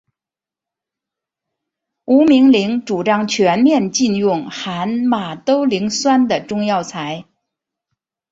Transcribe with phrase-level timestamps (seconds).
[2.05, 7.25] 吴明铃主张全面禁用含马兜铃酸的中药材。